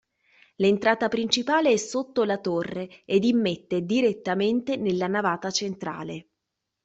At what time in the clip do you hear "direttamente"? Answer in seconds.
3.85-4.75